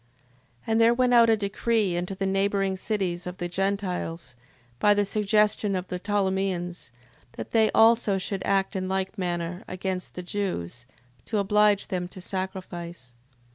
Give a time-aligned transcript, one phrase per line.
[0.61, 0.63] 6:8.
[0.65, 4.33] And there went out a decree into the neighbouring cities of the Gentiles,
[4.79, 6.89] by the suggestion of the Ptolemeans,
[7.33, 10.87] that they also should act in like manner against the Jews,
[11.25, 13.13] to oblige them to sacrifice: 6:9.